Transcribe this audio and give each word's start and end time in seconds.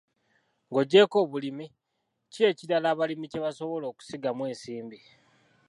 Ng'oggyeko 0.69 1.15
obulimi, 1.23 1.65
ki 2.31 2.41
ekirala 2.49 2.87
abalimi 2.93 3.25
kye 3.31 3.43
basobola 3.45 3.85
okusigamu 3.91 4.41
ensimbi? 4.51 4.99